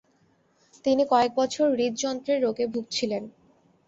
[0.85, 3.23] তিনি কয়েক বছর হৃদযন্ত্রের রোগে ভুগছিলেন।